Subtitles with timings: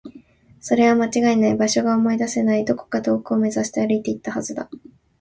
[0.59, 1.55] それは間違いない。
[1.55, 2.65] 場所が思い出せない。
[2.65, 4.67] どこか遠くを目指して歩いていったはずだ。